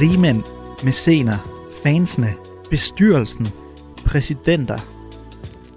[0.00, 0.42] Rigmænd,
[0.84, 1.38] mæscener,
[1.82, 2.34] fansene,
[2.70, 3.48] bestyrelsen,
[4.06, 4.78] præsidenter.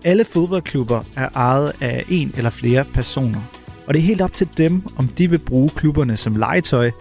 [0.04, 3.42] Alle fodboldklubber er ejet af en eller flere personer,
[3.88, 6.92] og det er helt op til dem, om de vil bruge klubberne som legetøj,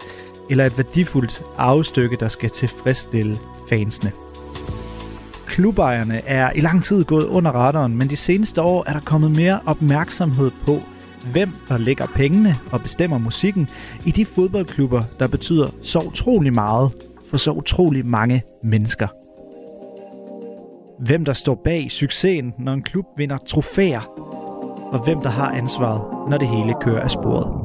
[0.49, 3.39] eller et værdifuldt arvestykke, der skal tilfredsstille
[3.69, 4.11] fansene.
[5.53, 9.31] Klubejerne er i lang tid gået under radaren, men de seneste år er der kommet
[9.31, 10.77] mere opmærksomhed på,
[11.31, 13.69] hvem der lægger pengene og bestemmer musikken
[14.05, 16.91] i de fodboldklubber, der betyder så utrolig meget
[17.29, 19.07] for så utrolig mange mennesker.
[20.99, 24.01] Hvem der står bag succesen, når en klub vinder trofæer,
[24.91, 27.62] og hvem der har ansvaret, når det hele kører af sporet.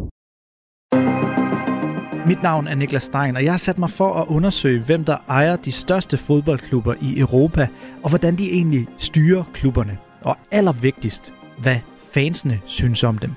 [2.29, 5.17] Mit navn er Niklas Stein, og jeg har sat mig for at undersøge, hvem der
[5.29, 7.69] ejer de største fodboldklubber i Europa,
[8.03, 9.99] og hvordan de egentlig styrer klubberne.
[10.21, 11.77] Og allervigtigst, hvad
[12.13, 13.31] fansene synes om dem.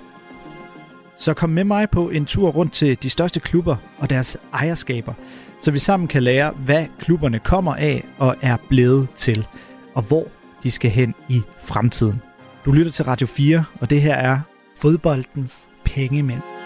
[1.18, 5.14] Så kom med mig på en tur rundt til de største klubber og deres ejerskaber,
[5.62, 9.48] så vi sammen kan lære, hvad klubberne kommer af og er blevet til,
[9.94, 10.28] og hvor
[10.64, 12.22] de skal hen i fremtiden.
[12.66, 14.40] Du lytter til Radio 4, og det her er
[14.78, 16.61] fodboldens pengemænd.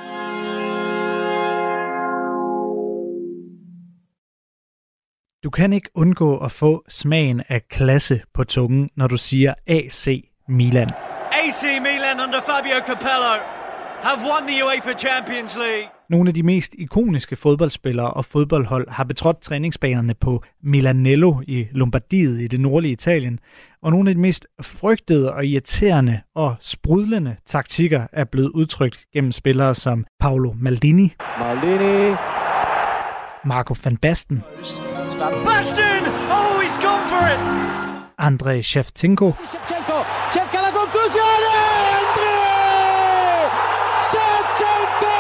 [5.46, 10.08] Du kan ikke undgå at få smagen af klasse på tungen, når du siger AC
[10.48, 10.90] Milan.
[11.32, 13.34] AC Milan under Fabio Capello
[14.02, 15.90] have won the UEFA Champions League.
[16.10, 22.42] Nogle af de mest ikoniske fodboldspillere og fodboldhold har betrådt træningsbanerne på Milanello i Lombardiet
[22.42, 23.40] i det nordlige Italien,
[23.82, 29.32] og nogle af de mest frygtede og irriterende og sprudlende taktikker er blevet udtrykt gennem
[29.32, 32.16] spillere som Paolo Maldini, Maldini,
[33.46, 34.44] Marco van Basten,
[35.20, 36.04] Van Basten!
[36.30, 37.40] Oh, he's gone for it!
[38.18, 41.52] Andrei Shevchenko, Shevchenko cerca la conclusione!
[42.00, 43.50] Andrei!
[44.10, 45.16] Shevchenko!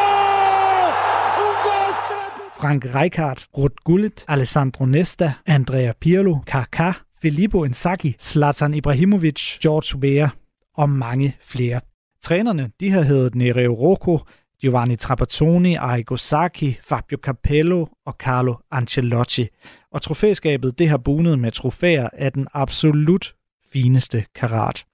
[1.45, 2.59] Un gol strepitoso!
[2.59, 10.29] Frank Rijkaard, Ruud Gullit, Alessandro Nesta, Andrea Pirlo, Kaká, Filippo Inzaghi, Zlatan Ibrahimovic, George Weah
[10.77, 11.81] og mange flere.
[12.21, 14.19] Trænerne de har heddet Nereo Rocco,
[14.61, 19.47] Giovanni Trapattoni, Arrigo Sacchi, Fabio Capello og Carlo Ancelotti.
[19.91, 23.35] Og trofæskabet det har bunet med trofæer af den absolut
[23.73, 24.85] fineste karat.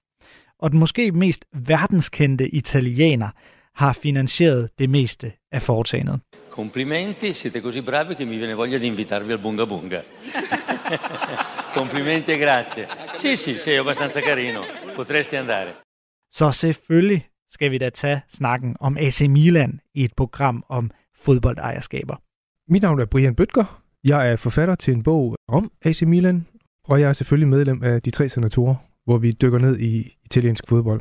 [0.58, 3.28] Og den måske mest verdenskendte italiener
[3.74, 6.20] har finansieret det meste af foretagendet.
[6.50, 10.02] Complimenti, siete così bravi che mi viene voglia di invitarvi al Bunga Bunga.
[11.80, 12.86] Complimenti e grazie.
[13.16, 14.60] Sì, sì, sei abbastanza carino.
[14.96, 15.70] Potresti andare.
[16.32, 22.16] Så selvfølgelig skal vi da tage snakken om AC Milan i et program om fodboldejerskaber.
[22.68, 23.82] Mit navn er Brian Bøtger.
[24.04, 26.46] Jeg er forfatter til en bog om AC Milan,
[26.84, 28.74] og jeg er selvfølgelig medlem af de tre senatorer,
[29.04, 31.00] hvor vi dykker ned i italiensk fodbold.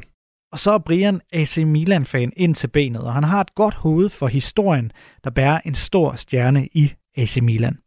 [0.52, 4.10] Og så er Brian AC Milan-fan ind til benet, og han har et godt hoved
[4.10, 4.92] for historien,
[5.24, 7.78] der bærer en stor stjerne i AC Milan.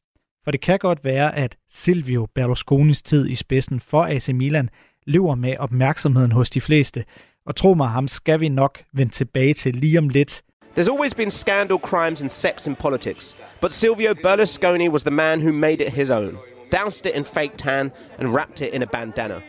[0.44, 4.70] For det kan godt være, at Silvio Berlusconis tid i spidsen for AC Milan
[5.06, 7.04] løber med opmærksomheden hos de fleste,
[7.46, 10.42] og tro mig, ham skal vi nok vende tilbage til lige om lidt.
[10.76, 15.40] There's always been scandal, crimes, and sex in politics, but Silvio Berlusconi was the man
[15.40, 16.36] who made it his own,
[16.72, 19.40] doused it in fake tan, and wrapped it in a bandana.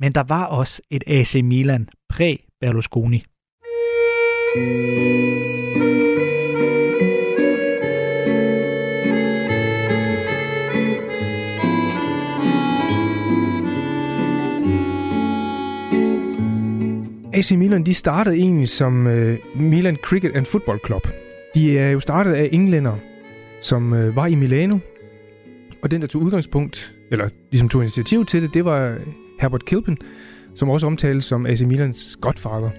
[0.00, 3.24] Men der var også et AC Milan præ-Berlusconi.
[17.34, 21.08] AC Milan, de startede egentlig som øh, Milan Cricket and Football Club.
[21.54, 22.96] De øh, er jo startet af englænder,
[23.62, 24.78] som øh, var i Milano,
[25.82, 28.96] og den, der tog udgangspunkt, eller ligesom tog initiativ til det, det var øh,
[29.40, 29.98] Herbert Kilpin,
[30.54, 32.70] som også omtales som AC Milans godfather.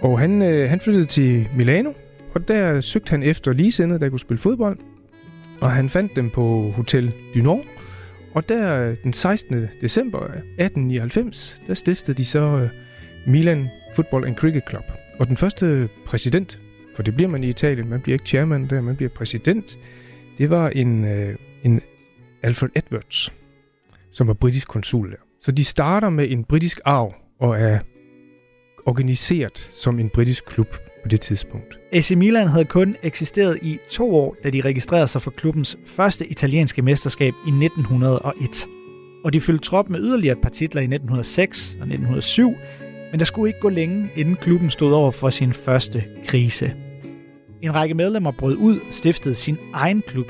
[0.00, 1.92] Og han, øh, han flyttede til Milano,
[2.34, 4.78] og der søgte han efter ligesindede, der kunne spille fodbold.
[5.60, 7.64] Og han fandt dem på Hotel du Nord.
[8.34, 9.68] Og der øh, den 16.
[9.80, 12.68] december 1899, der stiftede de så øh,
[13.26, 14.84] Milan Football and Cricket Club.
[15.18, 16.58] Og den første præsident,
[16.96, 19.78] for det bliver man i Italien, man bliver ikke chairman der, man bliver præsident,
[20.38, 21.80] det var en, øh, en
[22.42, 23.32] Alfred Edwards,
[24.12, 25.16] som var britisk konsul der.
[25.42, 27.78] Så de starter med en britisk arv og er
[28.86, 31.78] organiseret som en britisk klub på det tidspunkt.
[31.92, 36.26] AC Milan havde kun eksisteret i to år, da de registrerede sig for klubbens første
[36.26, 38.66] italienske mesterskab i 1901.
[39.24, 42.54] Og de fyldte trop med yderligere et par titler i 1906 og 1907,
[43.10, 46.72] men der skulle ikke gå længe, inden klubben stod over for sin første krise.
[47.62, 50.26] En række medlemmer brød ud og stiftede sin egen klub.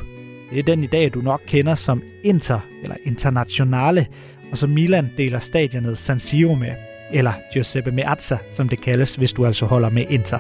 [0.51, 4.07] Det er den i dag, du nok kender som Inter eller Internationale,
[4.53, 6.75] og som Milan deler stadionet San Siro med.
[7.13, 10.39] eller Giuseppe Meazza, som det kaldes, hvis du altså holder med Inter.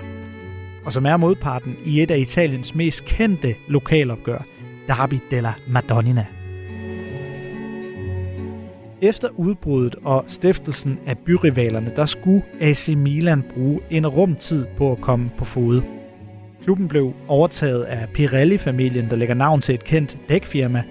[0.84, 4.44] Og som er modparten i et af Italiens mest kendte lokalopgør,
[4.88, 6.37] Derby della Madonnina.
[9.02, 15.00] Efter udbruddet og stiftelsen af byrivalerne, der skulle AC Milan bruge en rumtid på at
[15.00, 15.82] komme på fod.
[16.62, 20.82] Klubben blev overtaget af Pirelli-familien, der lægger navn til et kendt dækfirma,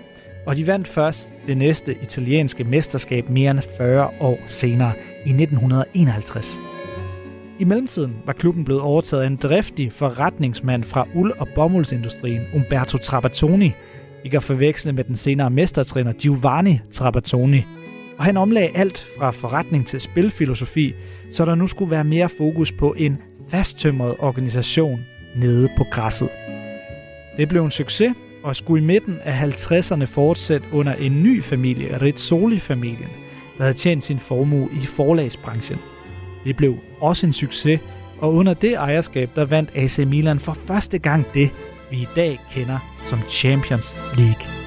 [0.46, 4.92] og de vandt først det næste italienske mesterskab mere end 40 år senere
[5.26, 6.60] i 1951.
[7.60, 12.98] I mellemtiden var klubben blevet overtaget af en driftig forretningsmand fra uld- og bomuldsindustrien, Umberto
[12.98, 13.72] Trapattoni,
[14.24, 17.64] ikke at forveksle med den senere mestertræner Giovanni Trapattoni.
[18.18, 20.94] Og han omlagde alt fra forretning til spilfilosofi,
[21.32, 23.18] så der nu skulle være mere fokus på en
[23.50, 25.00] fasttømret organisation
[25.36, 26.30] nede på græsset.
[27.38, 32.02] Det blev en succes, og skulle i midten af 50'erne fortsætte under en ny familie,
[32.02, 33.10] Rizzoli-familien,
[33.58, 35.80] der havde tjent sin formue i forlagsbranchen.
[36.44, 37.80] Det blev også en succes,
[38.20, 41.50] og under det ejerskab, der vandt AC Milan for første gang det,
[41.92, 44.67] vi i dag kender som Champions League.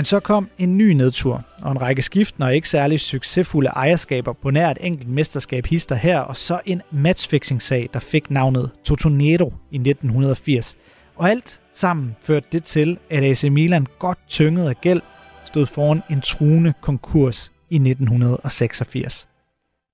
[0.00, 4.32] Men så kom en ny nedtur, og en række skiftende og ikke særlig succesfulde ejerskaber
[4.32, 9.52] på nær et enkelt mesterskab hister her, og så en matchfixing-sag, der fik navnet Totonero
[9.70, 10.76] i 1980.
[11.16, 15.00] Og alt sammen førte det til, at AC Milan godt tynget af gæld
[15.44, 19.28] stod foran en truende konkurs i 1986.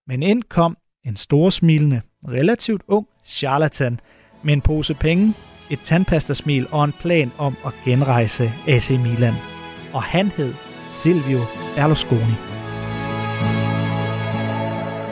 [0.07, 0.77] Men ind kom
[1.07, 4.01] en storsmilende, relativt ung charlatan
[4.43, 5.35] med en pose penge,
[5.71, 9.56] et tandpastasmil og en plan om at genrejse AC Milan
[9.97, 10.55] og han hed
[10.89, 11.41] Silvio
[11.77, 12.37] Berlusconi.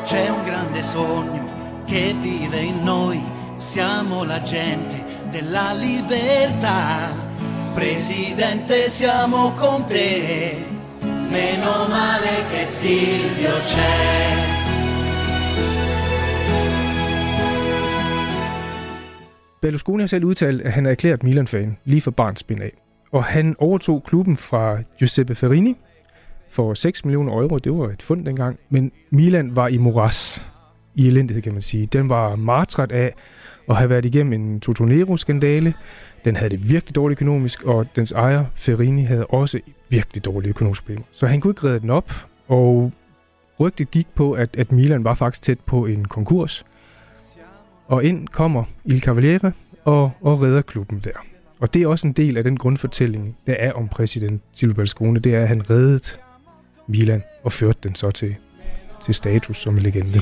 [0.09, 1.45] C'è un grande sogno
[1.91, 3.21] che vive in noi,
[3.57, 4.97] siamo la gente
[5.31, 6.83] della libertà.
[7.75, 10.65] Presidente, siamo con te,
[11.37, 13.97] meno male che Silvio c'è.
[19.61, 22.84] Berlusconi har selv udtalt, at han er erklæret Milan-fan lige fra barnsben af.
[23.15, 25.77] Og han overtog klubben fra Giuseppe Ferrini
[26.49, 27.59] for 6 millioner euro.
[27.59, 28.59] Det var et fund dengang.
[28.71, 30.43] Men Milan var i moras.
[30.95, 31.87] I elendighed, kan man sige.
[31.87, 33.15] Den var martret af
[33.69, 35.75] at have været igennem en Totonero-skandale.
[36.25, 40.85] Den havde det virkelig dårligt økonomisk, og dens ejer, Ferrini, havde også virkelig dårlige økonomiske
[40.85, 41.05] problemer.
[41.13, 42.13] Så han kunne ikke redde den op,
[42.49, 42.93] og
[43.61, 46.65] rygtet gik på, at, at Milan var faktisk tæt på en konkurs.
[47.87, 49.53] Og ind kommer Il Cavaliere
[49.85, 51.34] og, og redder klubben der.
[51.61, 55.19] Og det er også en del af den grundfortælling, der er om præsident Silvio Berlusconi.
[55.19, 56.09] Det er, at han reddede
[56.87, 58.37] Milan og førte den så til,
[59.05, 60.21] til status som en legende.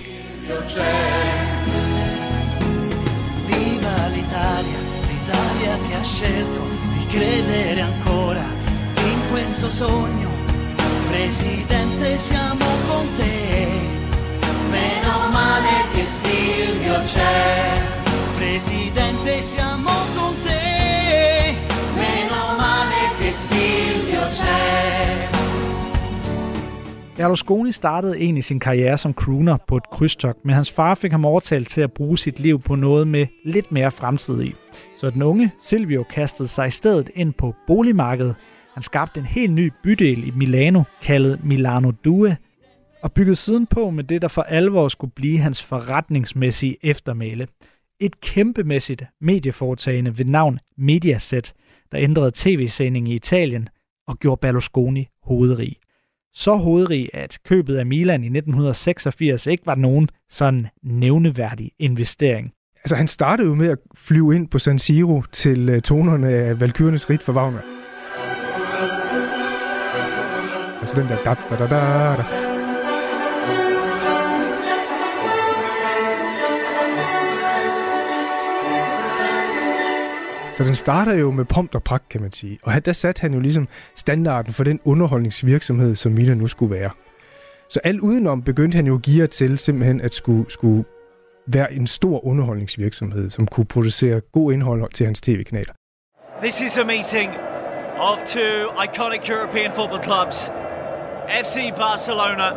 [3.48, 6.62] Viva l'Italia, l'Italia che ha scelto
[6.94, 8.44] di credere ancora
[9.10, 10.30] in questo sogno.
[11.12, 13.34] Presidente, siamo con te.
[14.76, 17.40] Meno male che Silvio c'è.
[18.36, 20.41] Presidente, siamo con te.
[27.22, 31.24] Berlusconi startede egentlig sin karriere som crooner på et krydstogt, men hans far fik ham
[31.24, 34.54] overtalt til at bruge sit liv på noget med lidt mere fremtid i.
[34.96, 38.34] Så den unge Silvio kastede sig i stedet ind på boligmarkedet.
[38.74, 42.36] Han skabte en helt ny bydel i Milano, kaldet Milano Due,
[43.02, 47.48] og byggede siden på med det, der for alvor skulle blive hans forretningsmæssige eftermæle.
[48.00, 51.52] Et kæmpemæssigt medieforetagende ved navn Mediaset,
[51.92, 53.68] der ændrede tv-sendingen i Italien
[54.08, 55.81] og gjorde Berlusconi hovedrig
[56.34, 62.52] så hovedrig, at købet af Milan i 1986 ikke var nogen sådan nævneværdig investering.
[62.76, 66.60] Altså, han startede jo med at flyve ind på San Siro til øh, tonerne af
[66.60, 67.60] Valkyrenes rit for Wagner.
[70.80, 72.51] Altså den der da da da da da.
[80.62, 82.58] Så den starter jo med pomp og pragt, kan man sige.
[82.62, 86.90] Og der satte han jo ligesom standarden for den underholdningsvirksomhed, som Milan nu skulle være.
[87.70, 90.84] Så alt udenom begyndte han jo at give til simpelthen at skulle, skulle
[91.46, 95.72] være en stor underholdningsvirksomhed, som kunne producere god indhold til hans tv-kanaler.
[96.40, 97.30] This is a meeting
[97.98, 100.50] of two iconic European football clubs.
[101.44, 102.48] FC Barcelona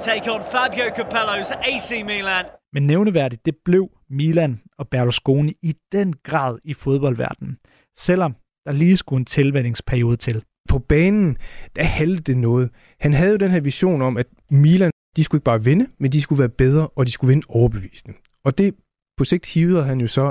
[0.00, 2.44] take on Fabio Capello's AC Milan.
[2.72, 7.58] Men nævneværdigt, det blev Milan og Berlusconi i den grad i fodboldverdenen,
[7.98, 10.42] selvom der lige skulle en tilvændingsperiode til.
[10.68, 11.36] På banen,
[11.76, 12.70] der hældte det noget.
[13.00, 16.12] Han havde jo den her vision om, at Milan de skulle ikke bare vinde, men
[16.12, 18.16] de skulle være bedre, og de skulle vinde overbevisende.
[18.44, 18.74] Og det
[19.16, 20.22] på sigt hivede han jo så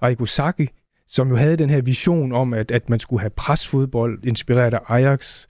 [0.00, 0.68] Arrigo Saki,
[1.08, 4.80] som jo havde den her vision om, at, at man skulle have presfodbold, inspireret af
[4.88, 5.46] Ajax,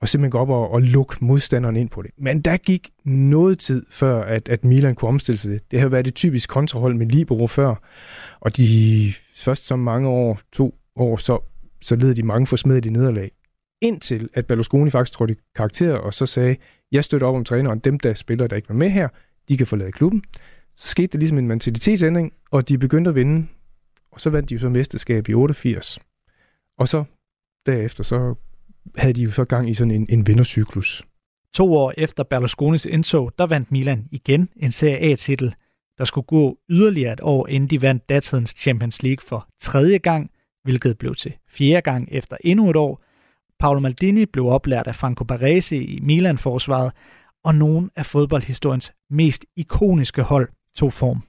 [0.00, 2.10] og simpelthen gå op og, og lukke modstanderen ind på det.
[2.18, 5.70] Men der gik noget tid før, at, at Milan kunne omstille sig det.
[5.70, 7.74] Det havde været det typisk kontrahold med Libero før,
[8.40, 11.38] og de først som mange år, to år, så,
[11.82, 13.30] så led de mange forsmedede nederlag.
[13.82, 16.56] Indtil at Berlusconi faktisk trådte karakter, og så sagde,
[16.92, 19.08] jeg støtter op om træneren, dem der spiller, der ikke var med her,
[19.48, 20.22] de kan forlade klubben.
[20.74, 23.46] Så skete der ligesom en mentalitetsændring, og de begyndte at vinde,
[24.12, 25.98] og så vandt de jo så mesterskab i 88.
[26.78, 27.04] Og så
[27.66, 28.34] derefter, så
[28.96, 31.02] havde de jo så gang i sådan en, en vindercyklus.
[31.54, 35.54] To år efter Berlusconis indtog, der vandt Milan igen en Serie A-titel.
[35.98, 40.30] Der skulle gå yderligere et år, inden de vandt datidens Champions League for tredje gang,
[40.64, 43.02] hvilket blev til fjerde gang efter endnu et år.
[43.58, 46.92] Paolo Maldini blev oplært af Franco Baresi i Milan-forsvaret,
[47.44, 51.22] og nogle af fodboldhistoriens mest ikoniske hold tog form.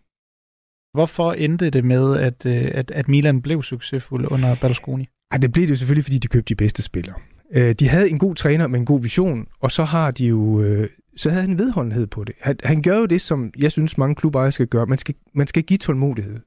[0.93, 5.07] Hvorfor endte det med, at, øh, at, at Milan blev succesfuld under Berlusconi?
[5.31, 7.15] Ej, det blev det jo selvfølgelig, fordi de købte de bedste spillere.
[7.53, 10.61] Øh, de havde en god træner med en god vision, og så har de jo
[10.61, 12.35] øh, så havde han vedholdenhed på det.
[12.39, 14.85] Han, han gør jo det, som jeg synes, mange klubejere skal gøre.
[14.85, 16.39] Man skal, man skal give tålmodighed.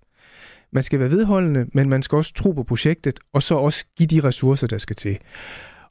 [0.73, 4.07] Man skal være vedholdende, men man skal også tro på projektet, og så også give
[4.07, 5.19] de ressourcer, der skal til.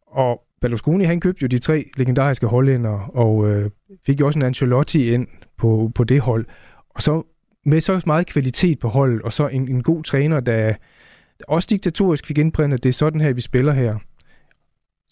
[0.08, 3.70] Og Berlusconi, han købte jo de tre legendariske hollænder, og øh,
[4.06, 5.28] fik jo også en Ancelotti ind
[5.58, 6.46] på, på det hold.
[6.90, 7.24] Og så
[7.66, 10.74] med så meget kvalitet på holdet, og så en, en god træner, der
[11.48, 13.98] også diktatorisk fik indprintet, at det er sådan her, vi spiller her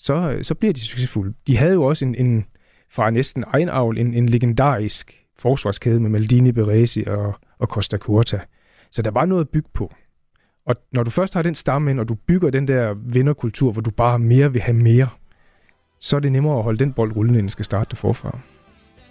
[0.01, 1.33] så, øh, så bliver de succesfulde.
[1.47, 2.45] De havde jo også en, en
[2.91, 8.39] fra næsten egen avl, en, en legendarisk forsvarskæde med Maldini, Beresi og, og Costa Curta.
[8.91, 9.93] Så der var noget at bygge på.
[10.65, 13.81] Og når du først har den stamme ind, og du bygger den der vinderkultur, hvor
[13.81, 15.07] du bare mere vil have mere,
[15.99, 18.39] så er det nemmere at holde den bold rullende, end skal starte det forfra.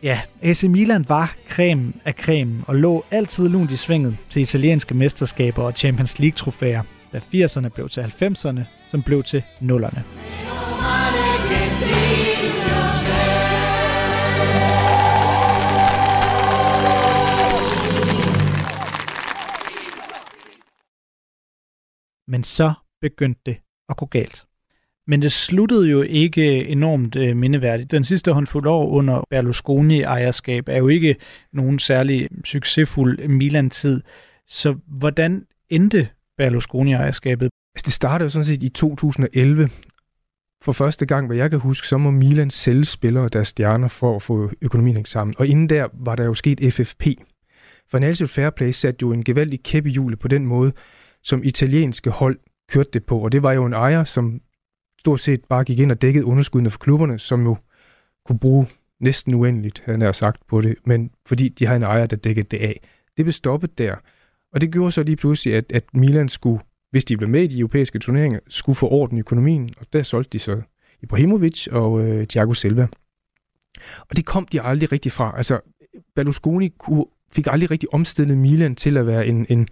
[0.02, 4.94] Ja, AC Milan var creme af creme og lå altid lunt i svinget til italienske
[4.94, 6.82] mesterskaber og Champions League-trofæer,
[7.12, 10.19] da 80'erne blev til 90'erne, som blev til 0'erne.
[22.30, 23.56] Men så begyndte det
[23.88, 24.44] at gå galt.
[25.06, 27.90] Men det sluttede jo ikke enormt øh, mindeværdigt.
[27.90, 31.16] Den sidste håndfuld år under Berlusconi-ejerskab er jo ikke
[31.52, 34.02] nogen særlig succesfuld Milan-tid.
[34.48, 37.50] Så hvordan endte Berlusconi-ejerskabet?
[37.74, 39.70] Altså, det startede jo sådan set i 2011.
[40.64, 44.16] For første gang, hvad jeg kan huske, så må Milan sælge spillere deres stjerner for
[44.16, 45.34] at få økonomien hængt sammen.
[45.38, 47.06] Og inden der var der jo sket FFP.
[47.90, 50.72] Financial Fair Play satte jo en gevaldig kæp i hjulet på den måde,
[51.22, 52.38] som italienske hold
[52.72, 53.18] kørte det på.
[53.18, 54.40] Og det var jo en ejer, som
[54.98, 57.56] stort set bare gik ind og dækkede underskuddene for klubberne, som jo
[58.26, 58.66] kunne bruge
[59.00, 62.48] næsten uendeligt, han har sagt på det, men fordi de havde en ejer, der dækkede
[62.50, 62.80] det af.
[63.16, 63.94] Det blev stoppet der.
[64.52, 66.60] Og det gjorde så lige pludselig, at, at Milan skulle,
[66.90, 70.02] hvis de blev med i de europæiske turneringer, skulle få orden i økonomien, og der
[70.02, 70.62] solgte de så
[71.02, 72.88] Ibrahimovic og øh, Thiago Silva.
[73.98, 75.34] Og det kom de aldrig rigtig fra.
[75.36, 75.60] Altså,
[76.14, 79.68] Berlusconi kunne, fik aldrig rigtig omstillet Milan til at være en, en,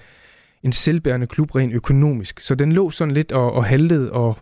[0.62, 2.40] en selvbærende klub rent økonomisk.
[2.40, 4.38] Så den lå sådan lidt og, og haltede, og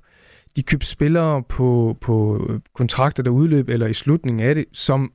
[0.56, 5.12] de købte spillere på, på øh, kontrakter, der udløb, eller i slutningen af det, som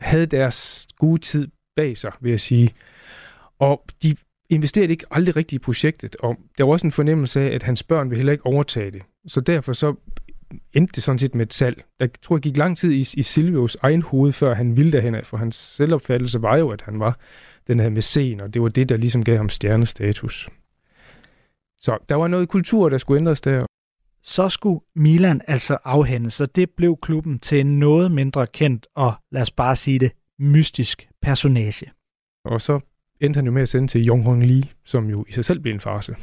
[0.00, 2.70] havde deres gode tid bag sig, vil jeg sige.
[3.58, 4.16] Og de
[4.54, 7.82] investerede ikke aldrig rigtigt i projektet, og der var også en fornemmelse af, at hans
[7.82, 9.02] børn ville heller ikke overtage det.
[9.26, 9.94] Så derfor så
[10.72, 11.84] endte det sådan set med et salg.
[12.00, 15.14] Jeg tror, det gik lang tid i, i Silvios egen hoved, før han ville derhen
[15.14, 17.18] af, for hans selvopfattelse var jo, at han var
[17.66, 20.48] den her scen, og det var det, der ligesom gav ham stjernestatus.
[21.80, 23.66] Så der var noget kultur, der skulle ændres der.
[24.22, 29.12] Så skulle Milan altså afhænde, så det blev klubben til en noget mindre kendt og,
[29.32, 31.90] lad os bare sige det, mystisk personage.
[32.44, 32.80] Og så
[33.22, 35.60] endte han jo med at sende til Jong Hong Lee, som jo i sig selv
[35.60, 36.16] blev en farse.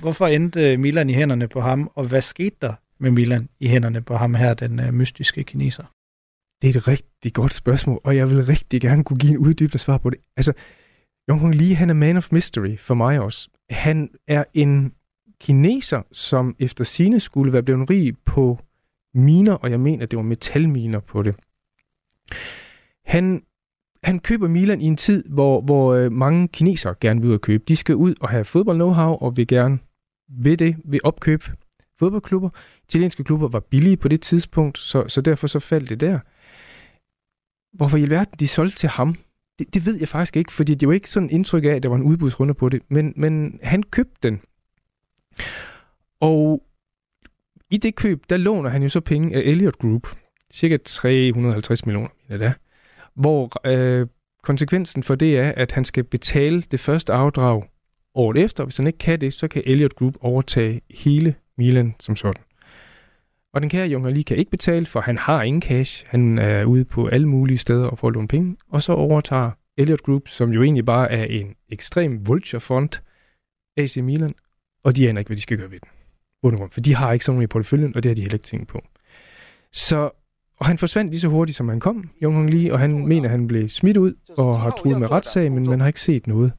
[0.00, 4.02] Hvorfor endte Milan i hænderne på ham, og hvad skete der med Milan i hænderne
[4.02, 5.84] på ham her, den uh, mystiske kineser?
[6.62, 9.78] Det er et rigtig godt spørgsmål, og jeg vil rigtig gerne kunne give en uddybende
[9.78, 10.18] svar på det.
[10.36, 10.52] Altså,
[11.28, 13.48] Jong Hong Lee, han er man of mystery for mig også.
[13.70, 14.92] Han er en
[15.40, 18.58] kineser, som efter sine skulle være blevet rig på
[19.14, 21.36] miner, og jeg mener, at det var metalminer på det.
[23.04, 23.42] Han,
[24.02, 27.40] han køber Milan i en tid, hvor, hvor øh, mange kinesere gerne vil ud og
[27.40, 27.64] købe.
[27.68, 29.78] De skal ud og have fodbold-know-how, og vil gerne
[30.28, 31.44] ved det, vil opkøbe
[31.98, 32.50] fodboldklubber.
[32.88, 36.18] Italienske klubber var billige på det tidspunkt, så, så derfor så faldt det der.
[37.76, 39.16] Hvorfor i alverden de solgte til ham,
[39.58, 41.88] det, det ved jeg faktisk ikke, fordi det var ikke sådan indtryk af, at der
[41.88, 44.40] var en udbudsrunde på det, men, men han købte den.
[46.20, 46.62] Og
[47.70, 50.16] i det køb, der låner han jo så penge af Elliot Group,
[50.52, 52.54] cirka 350 millioner, mener det
[53.20, 54.06] hvor øh,
[54.42, 57.64] konsekvensen for det er, at han skal betale det første afdrag
[58.14, 58.64] året efter.
[58.64, 62.42] Hvis han ikke kan det, så kan Elliot Group overtage hele Milan som sådan.
[63.54, 66.06] Og den kære Junger lige kan ikke betale, for han har ingen cash.
[66.08, 68.56] Han er ude på alle mulige steder og får låne penge.
[68.68, 72.88] Og så overtager Elliot Group, som jo egentlig bare er en ekstrem vulture fund,
[73.76, 74.34] AC Milan,
[74.84, 75.88] og de aner ikke, hvad de skal gøre ved den.
[76.42, 78.46] Undergrund, for de har ikke sådan noget i porteføljen, og det har de heller ikke
[78.46, 78.84] tænkt på.
[79.72, 80.10] Så
[80.60, 83.24] og han forsvandt lige så hurtigt, som han kom, Jung Hong Lee, og han mener,
[83.24, 86.26] at han blev smidt ud og har truet med retssag, men man har ikke set
[86.26, 86.52] noget.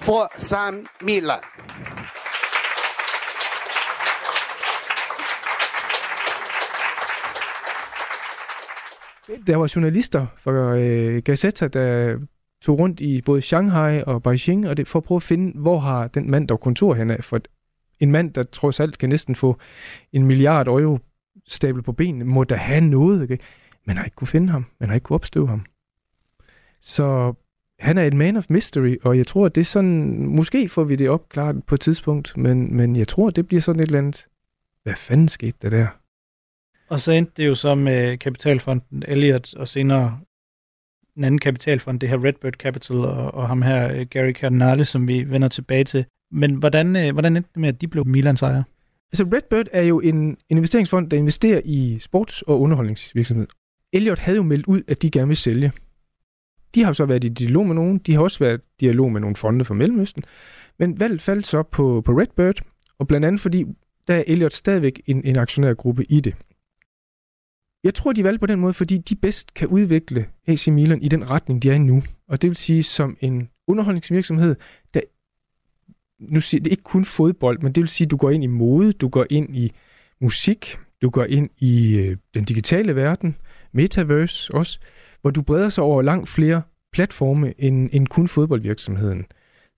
[0.00, 1.38] For Sam Milan.
[9.46, 12.18] Der var journalister fra øh, Gazeta, der
[12.62, 15.78] tog rundt i både Shanghai og Beijing, og det for at prøve at finde, hvor
[15.78, 17.38] har den mand der kontor hen af, for
[18.00, 19.58] en mand, der trods alt kan næsten få
[20.12, 20.98] en milliard euro
[21.46, 23.22] stablet på benene, må da have noget.
[23.22, 23.38] Ikke?
[23.84, 24.66] Man har ikke kunne finde ham.
[24.80, 25.64] Man har ikke kunne opstøve ham.
[26.80, 27.34] Så
[27.78, 30.84] han er et man of mystery, og jeg tror, at det er sådan, måske får
[30.84, 33.86] vi det opklaret på et tidspunkt, men, men jeg tror, at det bliver sådan et
[33.86, 34.26] eller andet,
[34.82, 35.86] hvad fanden skete der der?
[36.88, 40.20] Og så endte det jo så med kapitalfonden Elliot, og senere
[41.16, 45.08] en anden kapitalfond, det her Redbird Capital, og, og ham her øh, Gary Cardinale, som
[45.08, 46.04] vi vender tilbage til.
[46.32, 48.62] Men hvordan, øh, hvordan endte det med, at de blev Milans ejer?
[49.12, 53.46] Altså Redbird er jo en investeringsfond, der investerer i sports- og underholdningsvirksomhed.
[53.92, 55.72] Elliot havde jo meldt ud, at de gerne vil sælge.
[56.74, 57.98] De har så været i dialog med nogen.
[57.98, 60.22] De har også været i dialog med nogle fonde fra Mellemøsten.
[60.78, 62.60] Men valget faldt så på, på Redbird,
[62.98, 63.64] og blandt andet fordi,
[64.08, 66.34] der er Elliot stadigvæk en, en aktionærgruppe i det.
[67.84, 71.08] Jeg tror, de valgte på den måde, fordi de bedst kan udvikle AC Milan i
[71.08, 72.02] den retning, de er i nu.
[72.28, 74.56] Og det vil sige, som en underholdningsvirksomhed,
[74.94, 75.00] der
[76.20, 78.46] nu siger det ikke kun fodbold, men det vil sige, at du går ind i
[78.46, 79.72] mode, du går ind i
[80.20, 83.36] musik, du går ind i øh, den digitale verden,
[83.72, 84.78] metaverse også,
[85.20, 89.26] hvor du breder sig over langt flere platforme end, end kun fodboldvirksomheden.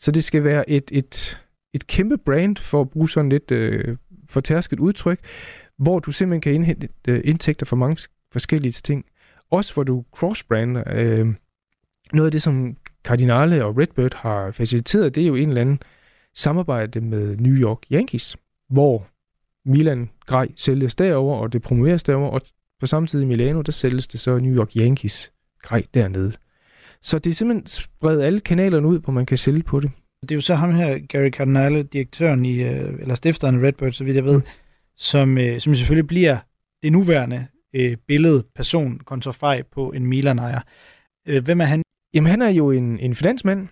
[0.01, 1.43] Så det skal være et, et,
[1.75, 3.97] et kæmpe brand, for at bruge sådan lidt øh,
[4.29, 5.21] fortærsket udtryk,
[5.79, 9.05] hvor du simpelthen kan indhente øh, indtægter for mange forskellige ting.
[9.51, 10.83] Også hvor du crossbrander.
[10.87, 11.35] Øh,
[12.13, 15.83] noget af det, som Cardinale og Redbird har faciliteret, det er jo en eller anden
[16.35, 18.37] samarbejde med New York Yankees,
[18.69, 19.07] hvor
[19.65, 22.41] Milan grej sælges derover og det promoveres derover og
[22.81, 26.33] på samme tid i Milano, der sælges det så New York Yankees grej dernede.
[27.03, 29.91] Så det er simpelthen spredt alle kanalerne ud, hvor man kan sælge på det.
[30.23, 33.93] Det er jo så ham her, Gary Cardinale, direktøren i, øh, eller stifteren af Redbird,
[33.93, 34.43] så vidt jeg ved, mm.
[34.97, 36.39] som, øh, som selvfølgelig bliver
[36.83, 40.61] det nuværende øh, billede, person, kontrafej på en Milan-ejer.
[41.41, 41.83] Hvem er han?
[42.15, 43.69] Jamen, han er jo en, en finansmand,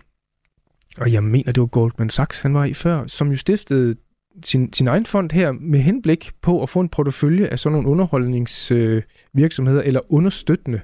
[0.97, 3.95] og jeg mener, det var Goldman Sachs, han var i før, som jo stiftede
[4.43, 7.89] sin, sin egen fond her med henblik på at få en portefølje af sådan nogle
[7.89, 10.81] underholdningsvirksomheder øh, eller understøttende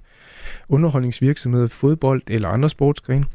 [0.70, 3.26] underholdningsvirksomheder, fodbold eller andre sportsgrene,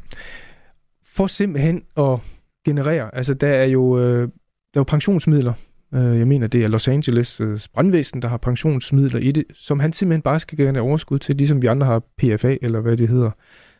[1.05, 2.19] for simpelthen at
[2.65, 4.27] generere, altså der er jo, øh, der
[4.73, 5.53] er jo pensionsmidler,
[5.93, 9.79] øh, jeg mener det er Los Angeles øh, brandvæsen, der har pensionsmidler i det, som
[9.79, 13.09] han simpelthen bare skal gerne overskud til, ligesom vi andre har PFA eller hvad det
[13.09, 13.31] hedder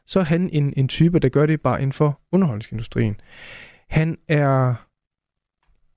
[0.07, 3.15] så er han en, en type, der gør det bare inden for underholdningsindustrien.
[3.89, 4.75] Han er,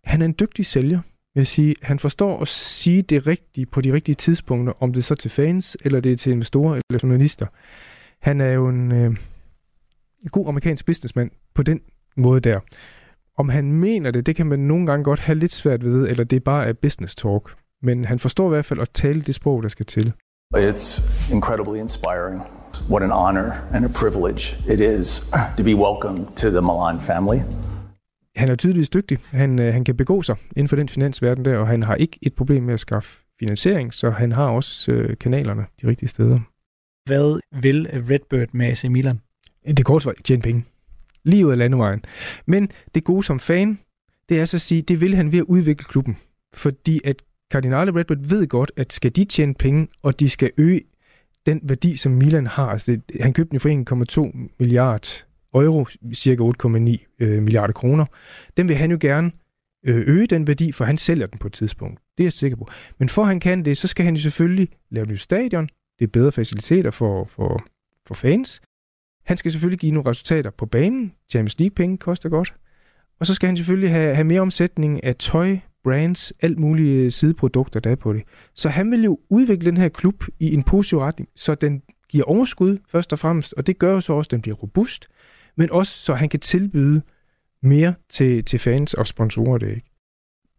[0.09, 1.01] han er en dygtig sælger,
[1.35, 1.75] vil jeg sige.
[1.83, 5.31] Han forstår at sige det rigtige på de rigtige tidspunkter, om det er så til
[5.31, 7.47] fans, eller det er til investorer eller journalister.
[8.23, 9.17] Han er jo en øh,
[10.31, 11.81] god amerikansk businessman på den
[12.17, 12.61] måde der.
[13.39, 16.25] Om han mener det, det kan man nogle gange godt have lidt svært ved, eller
[16.25, 17.55] det er bare er business talk.
[17.83, 20.13] Men han forstår i hvert fald at tale det sprog, der skal til.
[20.57, 22.43] It's incredibly inspiring.
[22.91, 24.43] What an honor and a privilege
[24.75, 25.21] it is
[25.57, 27.39] to be welcome to the Milan family.
[28.37, 29.19] Han er tydeligvis dygtig.
[29.31, 32.19] Han, øh, han kan begå sig inden for den finansverden der, og han har ikke
[32.23, 36.41] et problem med at skaffe finansiering, så han har også øh, kanalerne de rigtige steder.
[37.07, 39.21] Hvad vil Redbird med AC Milan?
[39.67, 40.65] Det korte svar, tjene penge.
[41.25, 42.03] Lige ud af landevejen.
[42.47, 43.79] Men det gode som fan,
[44.29, 46.17] det er så at sige, det vil han ved at udvikle klubben.
[46.55, 50.81] Fordi at Cardinale Redbird ved godt, at skal de tjene penge, og de skal øge
[51.47, 56.43] den værdi, som Milan har, altså det, han købte den for 1,2 milliard euro, cirka
[56.43, 58.07] 8,9 øh, milliarder kroner,
[58.57, 59.33] den vil han jo gerne
[59.87, 62.01] øh, øge den værdi, for han sælger den på et tidspunkt.
[62.19, 62.69] Det er jeg sikker på.
[62.99, 66.11] Men for han kan det, så skal han jo selvfølgelig lave nyt stadion, det er
[66.11, 67.65] bedre faciliteter for, for,
[68.07, 68.61] for fans.
[69.27, 71.13] Han skal selvfølgelig give nogle resultater på banen.
[71.31, 72.55] Champions League-penge koster godt.
[73.21, 77.11] Og så skal han selvfølgelig have, have mere omsætning af tøj, brands, alt mulige øh,
[77.11, 78.23] sideprodukter, der er på det.
[78.55, 82.25] Så han vil jo udvikle den her klub i en positiv retning, så den giver
[82.25, 85.09] overskud først og fremmest, og det gør så også, at den bliver robust,
[85.57, 87.03] men også så han kan tilbyde
[87.63, 89.91] mere til, til fans og sponsorer det ikke.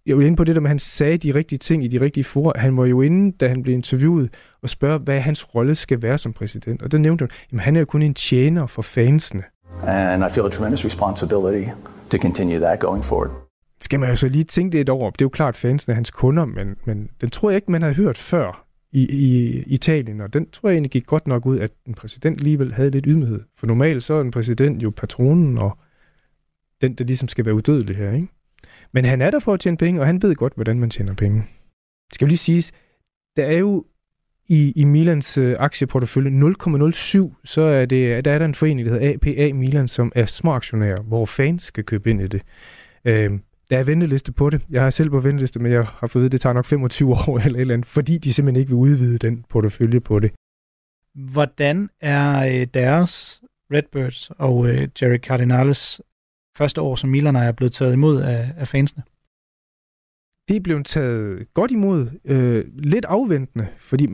[0.06, 2.02] jeg vil inde på det der med, at han sagde de rigtige ting i de
[2.02, 2.54] rigtige for.
[2.56, 4.30] Han var jo inde, da han blev interviewet,
[4.62, 6.82] og spørge, hvad hans rolle skal være som præsident.
[6.82, 9.44] Og der nævnte han, at han er jo kun en tjener for fansene.
[9.84, 11.70] And I feel a tremendous responsibility
[12.12, 13.45] to continue that going forward.
[13.82, 15.08] Skal man jo så lige tænke det over.
[15.08, 15.14] op.
[15.14, 17.82] Det er jo klart, fansen er hans kunder, men, men den tror jeg ikke, man
[17.82, 21.60] har hørt før i, i Italien, og den tror jeg egentlig gik godt nok ud,
[21.60, 23.42] at en præsident alligevel havde lidt ydmyghed.
[23.56, 25.78] For normalt så er en præsident jo patronen og
[26.82, 28.28] den, der ligesom skal være udødelig her, ikke?
[28.92, 31.14] Men han er der for at tjene penge, og han ved godt, hvordan man tjener
[31.14, 31.40] penge.
[32.10, 32.72] Det skal jo lige siges,
[33.36, 33.84] der er jo
[34.48, 38.94] i, i Milans øh, aktieportefølje 0,07, så er, det, der er der en forening, der
[38.94, 42.42] hedder APA Milan, som er småaktionærer, hvor fans skal købe ind i det.
[43.06, 43.32] Øh,
[43.70, 44.66] der er venteliste på det.
[44.70, 47.40] Jeg har selv på venteliste, men jeg har fået at det tager nok 25 år
[47.40, 50.32] eller et eller andet, fordi de simpelthen ikke vil udvide den portefølje på det.
[51.16, 53.42] Hvordan er øh, deres
[53.74, 56.02] Redbirds og øh, Jerry Cardinales
[56.58, 59.04] første år som Milan er blevet taget imod af, af fansene?
[60.48, 64.08] Det er blevet taget godt imod, øh, lidt afventende, fordi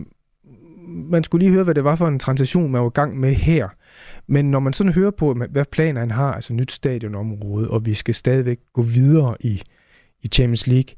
[0.91, 3.33] man skulle lige høre, hvad det var for en transition, man var i gang med
[3.33, 3.69] her.
[4.27, 7.93] Men når man sådan hører på, hvad planer han har, altså nyt stadionområde, og vi
[7.93, 9.61] skal stadigvæk gå videre i,
[10.21, 10.95] i Champions League,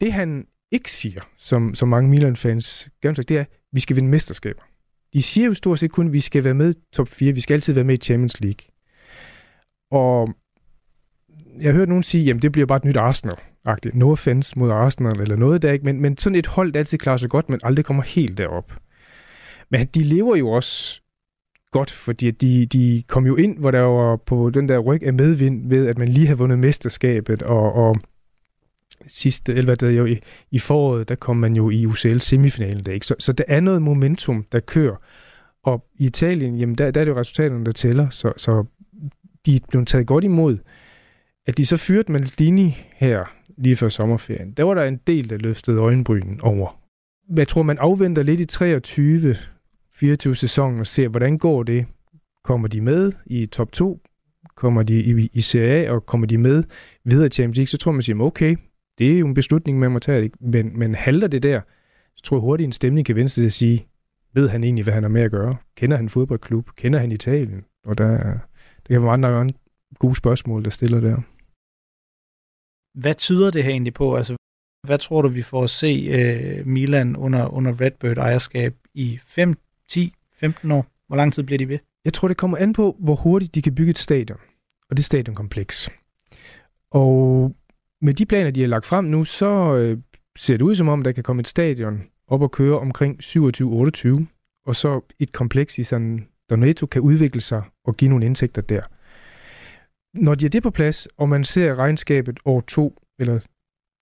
[0.00, 4.08] det han ikke siger, som, som mange Milan-fans gerne det er, at vi skal vinde
[4.08, 4.62] mesterskaber.
[5.12, 7.40] De siger jo stort set kun, at vi skal være med i top 4, vi
[7.40, 8.66] skal altid være med i Champions League.
[9.90, 10.34] Og
[11.60, 13.36] jeg har hørt nogen sige, at det bliver bare et nyt Arsenal.
[13.68, 13.98] -agtigt.
[13.98, 15.84] No offense mod Arsenal eller noget der, ikke?
[15.84, 18.72] Men, men sådan et hold, der altid klarer sig godt, men aldrig kommer helt derop.
[19.70, 21.00] Men de lever jo også
[21.70, 25.12] godt, fordi de, de kom jo ind, hvor der var på den der ryg af
[25.12, 27.96] medvind ved, at man lige havde vundet mesterskabet, og, og
[29.08, 30.18] sidste, eller hvad det jo i,
[30.50, 33.06] i foråret, der kom man jo i UCL semifinalen der, ikke?
[33.06, 34.96] Så, så der er noget momentum, der kører.
[35.62, 38.64] Og i Italien, jamen der, der er det jo resultaterne, der tæller, så, så
[39.46, 40.58] de er blevet taget godt imod.
[41.46, 43.24] At de så fyrede Maldini her
[43.58, 46.80] lige før sommerferien, der var der en del, der løftede øjenbrynen over.
[47.36, 49.36] Jeg tror, man afventer lidt i 23,
[49.96, 51.86] 24 sæsonen og ser, hvordan går det.
[52.44, 54.00] Kommer de med i top 2?
[54.54, 56.64] Kommer de i, i Serie A, og kommer de med
[57.04, 58.56] videre til Champions League, så tror man siger, okay,
[58.98, 60.30] det er jo en beslutning, man må tage.
[60.40, 61.60] Men, men halter det der,
[62.16, 63.86] så tror jeg hurtigt, en stemning kan vende sig til at sige,
[64.32, 65.56] ved han egentlig, hvad han har med at gøre?
[65.76, 66.70] Kender han fodboldklub?
[66.76, 67.64] Kender han Italien?
[67.84, 69.54] Og der, der kan være andre, andre
[69.98, 71.16] gode spørgsmål, der stiller der.
[73.00, 74.16] Hvad tyder det her egentlig på?
[74.16, 74.36] Altså,
[74.86, 76.08] hvad tror du, vi får at se
[76.60, 79.54] uh, Milan under, under Redbird ejerskab i 5,
[79.90, 80.86] 10, 15 år?
[81.06, 81.78] Hvor lang tid bliver de ved?
[82.04, 84.38] Jeg tror, det kommer an på, hvor hurtigt de kan bygge et stadion.
[84.90, 85.90] Og det stadionkompleks.
[86.90, 87.52] Og
[88.00, 89.98] med de planer, de har lagt frem nu, så øh,
[90.36, 94.24] ser det ud som om, der kan komme et stadion op og køre omkring 27-28,
[94.66, 98.82] og så et kompleks i sådan, Donato kan udvikle sig og give nogle indtægter der.
[100.14, 103.40] Når de er det på plads, og man ser regnskabet år to eller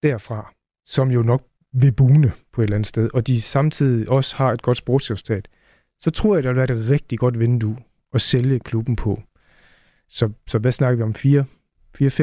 [0.02, 0.54] derfra,
[0.86, 1.42] som jo nok
[1.72, 5.48] vil bune på et eller andet sted, og de samtidig også har et godt sportsresultat,
[6.04, 7.76] så tror jeg, det vil være et rigtig godt vindue
[8.12, 9.22] at sælge klubben på.
[10.08, 11.14] Så, så hvad snakker vi om?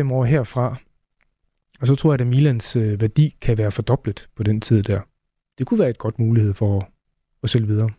[0.09, 0.75] 4-5 år herfra,
[1.79, 5.01] og så tror jeg, at Milans øh, værdi kan være fordoblet på den tid der.
[5.57, 6.87] Det kunne være et godt mulighed for at,
[7.43, 7.89] at sælge videre.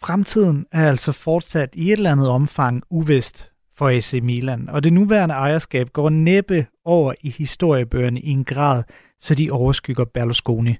[0.00, 4.92] Fremtiden er altså fortsat i et eller andet omfang uvist for AC Milan, og det
[4.92, 8.82] nuværende ejerskab går næppe over i historiebøgerne i en grad,
[9.20, 10.76] så de overskygger Berlusconi.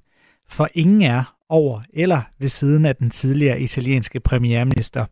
[0.48, 5.04] For ingen er over eller ved siden af den tidligere italienske premierminister.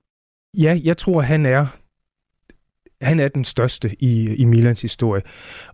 [0.55, 1.66] Ja, jeg tror, han er
[3.03, 5.22] han er den største i, i Milans historie.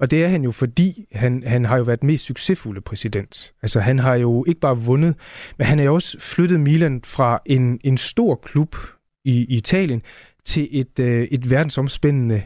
[0.01, 3.53] Og det er han jo, fordi han, han har jo været den mest succesfulde præsident.
[3.63, 5.15] Altså han har jo ikke bare vundet,
[5.59, 8.77] men han har jo også flyttet Milan fra en, en stor klub
[9.25, 10.03] i, i Italien
[10.45, 12.43] til et, øh, et verdensomspændende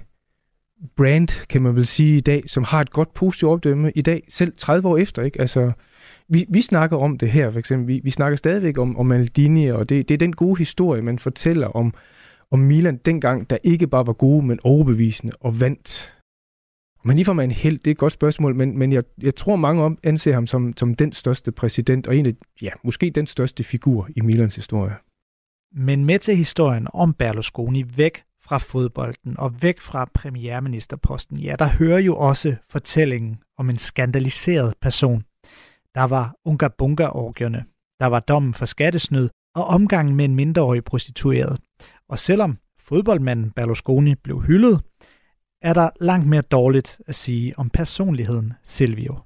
[0.96, 4.22] brand, kan man vel sige i dag, som har et godt positivt opdømme i dag,
[4.28, 5.22] selv 30 år efter.
[5.22, 5.40] Ikke?
[5.40, 5.72] Altså,
[6.28, 7.88] vi, vi snakker om det her, for eksempel.
[7.88, 11.18] Vi, vi snakker stadigvæk om, om Maldini, og det, det er den gode historie, man
[11.18, 11.94] fortæller om,
[12.50, 16.16] om Milan dengang, der ikke bare var gode, men overbevisende og vandt.
[17.04, 19.34] Men lige for mig en held, det er et godt spørgsmål, men, men jeg, jeg
[19.34, 23.26] tror mange om anser ham som, som den største præsident, og egentlig, ja, måske den
[23.26, 24.94] største figur i Milans historie.
[25.74, 31.68] Men med til historien om Berlusconi væk fra fodbolden og væk fra premierministerposten, ja, der
[31.68, 35.24] hører jo også fortællingen om en skandaliseret person.
[35.96, 37.64] Der var Unga Bunga-orgierne,
[38.00, 41.60] der var dommen for skattesnyd og omgangen med en mindreårig prostitueret.
[42.08, 44.80] Og selvom fodboldmanden Berlusconi blev hyldet,
[45.62, 49.18] er der langt mere dårligt at sige om personligheden Silvio.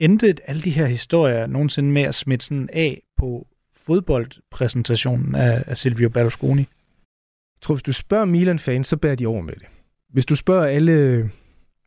[0.00, 5.76] Endte alle de her historier nogensinde med at smitte sådan af på fodboldpræsentationen af, af
[5.76, 6.62] Silvio Berlusconi?
[6.62, 9.66] Jeg tror, hvis du spørger Milan-fans, så bærer de over med det.
[10.08, 11.30] Hvis du spørger alle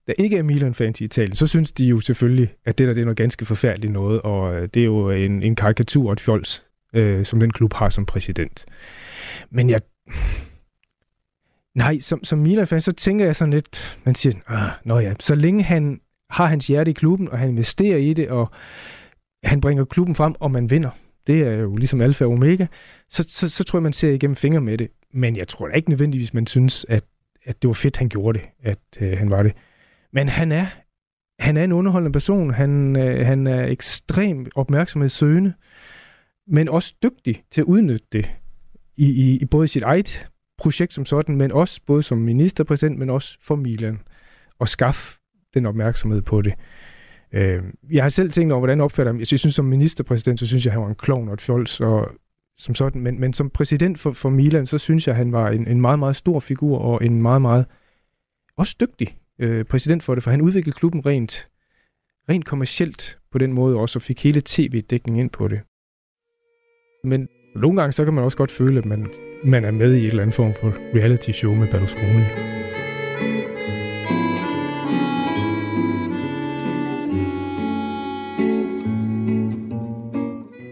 [0.08, 3.02] der ikke er Milan-fans i Italien, så synes de jo selvfølgelig, at det der det
[3.02, 6.20] er noget ganske forfærdeligt noget, og øh, det er jo en, en karikatur og et
[6.20, 8.66] fjols, øh, som den klub har som præsident.
[9.50, 9.82] Men jeg...
[11.76, 15.36] Nej, som, som Milan-fan, så tænker jeg sådan lidt, man siger, ah, nå ja, så
[15.36, 18.52] længe han har hans hjerte i klubben, og han investerer i det, og
[19.44, 20.90] han bringer klubben frem, og man vinder,
[21.28, 22.66] det er jo ligesom alfa og omega,
[23.10, 24.88] så, så, så tror jeg, man ser igennem fingre med det.
[25.14, 27.04] Men jeg tror da ikke nødvendigvis, man synes, at,
[27.46, 29.54] at det var fedt, han gjorde det, at øh, han var det.
[30.13, 30.67] Men han er,
[31.39, 32.54] han er en underholdende person.
[32.54, 35.54] Han, øh, han er ekstremt opmærksomhedssøgende,
[36.47, 38.32] men også dygtig til at udnytte det
[38.97, 43.10] i, i, i både sit eget projekt som sådan, men også både som ministerpræsident, men
[43.10, 44.00] også for Milan,
[44.60, 45.19] og skaffe
[45.54, 46.54] den opmærksomhed på det.
[47.32, 49.19] Øh, jeg har selv tænkt over, hvordan opfatter ham.
[49.19, 52.12] Jeg synes, som ministerpræsident, så synes jeg, han var en klovn og et fjols, og
[52.58, 53.02] som sådan.
[53.02, 56.00] Men, men som præsident for, for Milan, så synes jeg, han var en, en meget,
[56.00, 57.65] meget stor figur, og en meget, meget
[58.58, 61.50] også dygtig øh, præsident for det, for han udviklede klubben rent,
[62.30, 65.60] rent kommercielt på den måde også, og fik hele tv-dækningen ind på det.
[67.04, 69.08] Men nogle gange, så kan man også godt føle, at man,
[69.44, 72.24] man er med i et eller andet form for reality show med Berlusconi.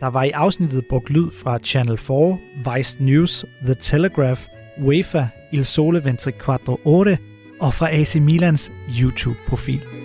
[0.01, 2.39] Der var i afsnittet brugt lyd fra Channel 4,
[2.77, 4.43] Vice News, The Telegraph,
[4.79, 7.17] UEFA, Il Sole 24 Ore
[7.61, 9.96] og fra AC Milans YouTube-profil.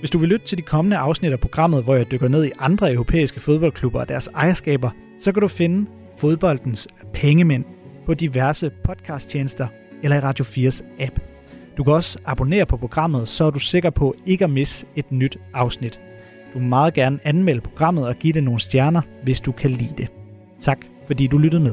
[0.00, 2.50] Hvis du vil lytte til de kommende afsnit af programmet, hvor jeg dykker ned i
[2.58, 7.64] andre europæiske fodboldklubber og deres ejerskaber, så kan du finde fodboldens pengemænd
[8.06, 9.66] på diverse podcasttjenester
[10.02, 11.20] eller i Radio 4's app.
[11.76, 15.12] Du kan også abonnere på programmet, så er du sikker på ikke at misse et
[15.12, 16.00] nyt afsnit.
[16.54, 19.94] Du må meget gerne anmelde programmet og give det nogle stjerner, hvis du kan lide
[19.98, 20.08] det.
[20.60, 21.72] Tak, fordi du lyttede med.